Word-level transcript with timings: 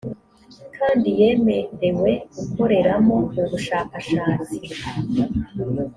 kandi 0.77 1.07
yemerewe 1.19 2.11
gukoreramo 2.37 3.15
ubushakashatsi 3.41 4.57